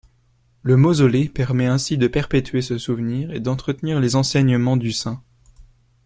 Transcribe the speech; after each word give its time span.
Le 0.63 0.77
mausolée 0.77 1.29
permet 1.29 1.67
ainsi 1.67 1.95
de 1.95 2.07
perpétuer 2.07 2.63
ce 2.63 2.79
souvenir 2.79 3.31
et 3.33 3.39
d'entretenir 3.39 3.99
les 3.99 4.15
enseignements 4.15 4.75
du 4.75 4.91
saint. 4.93 5.21